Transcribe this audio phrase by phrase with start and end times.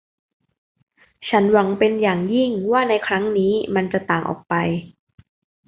[1.29, 4.53] ฉันหวังเป็นอย่างยิ่งว่าในครั้งนี้มันจะต่างออกไป